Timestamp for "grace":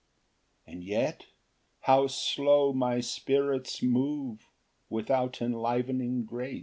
6.25-6.59